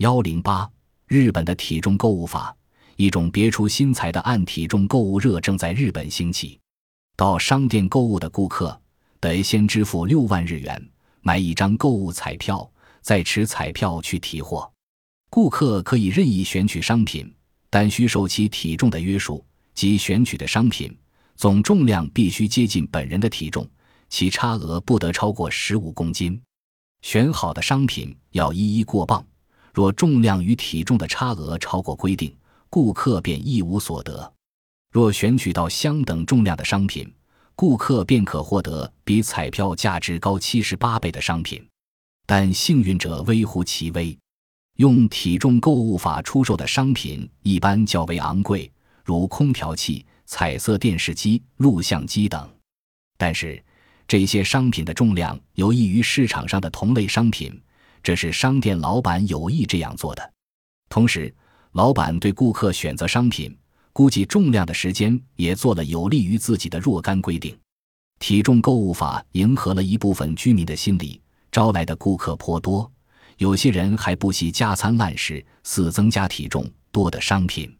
[0.00, 0.66] 幺零八，
[1.08, 2.56] 日本的体重购物法，
[2.96, 6.58] 一种别出心裁的按体重购物热正在日本兴起。
[7.18, 8.80] 到商店购物的顾客
[9.20, 10.82] 得先支付六万日元
[11.20, 12.66] 买一张购物彩票，
[13.02, 14.72] 再持彩票去提货。
[15.28, 17.30] 顾客可以任意选取商品，
[17.68, 19.44] 但需受其体重的约束，
[19.74, 20.96] 即选取的商品
[21.36, 23.68] 总重量必须接近本人的体重，
[24.08, 26.40] 其差额不得超过十五公斤。
[27.02, 29.22] 选好的商品要一一过磅。
[29.72, 32.34] 若重量与体重的差额超过规定，
[32.68, 34.32] 顾客便一无所得；
[34.92, 37.12] 若选取到相等重量的商品，
[37.54, 41.64] 顾客便可获得比彩票价值高七十八倍的商品。
[42.26, 44.16] 但幸运者微乎其微。
[44.76, 48.70] 用体重购物法出售的商品一般较为昂贵，
[49.04, 52.48] 如空调器、彩色电视机、录像机等。
[53.18, 53.62] 但是，
[54.08, 57.60] 这些商品的重量有异于市场上的同类商品。
[58.02, 60.32] 这是商店老板有意这样做的，
[60.88, 61.34] 同时，
[61.72, 63.56] 老板对顾客选择商品、
[63.92, 67.56] 估计重量的时间也做了有利于自己的若干规定。
[68.18, 72.90] 体重购物法迎合了一部分居民的心理，招来的顾客颇多。
[73.38, 77.74] 有些人还不惜加餐滥食，似增加体重多的商品。